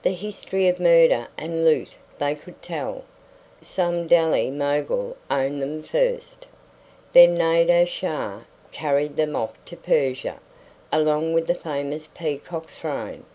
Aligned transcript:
The 0.00 0.12
history 0.14 0.68
of 0.68 0.80
murder 0.80 1.28
and 1.36 1.62
loot 1.62 1.90
they 2.16 2.34
could 2.34 2.62
tell! 2.62 3.04
Some 3.60 4.06
Delhi 4.06 4.50
mogul 4.50 5.18
owned 5.30 5.60
them 5.60 5.82
first. 5.82 6.46
Then 7.12 7.34
Nadir 7.34 7.84
Shah 7.86 8.44
carried 8.72 9.16
them 9.16 9.36
off 9.36 9.52
to 9.66 9.76
Persia, 9.76 10.40
along 10.90 11.34
with 11.34 11.46
the 11.46 11.54
famous 11.54 12.08
peacock 12.14 12.68
throne. 12.70 13.26